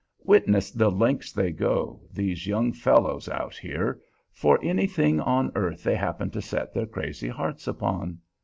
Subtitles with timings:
[0.23, 4.01] Witness the lengths they go, these young fellows out here,
[4.33, 8.17] for anything on earth they happen to set their crazy hearts upon.